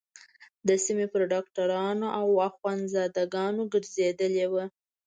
د 0.67 0.69
سيمې 0.85 1.07
پر 1.13 1.21
ډاکترانو 1.33 2.07
او 2.19 2.27
اخوندزاده 2.49 3.23
گانو 3.33 3.63
گرځېدلې 3.73 4.45
وه. 4.51 4.65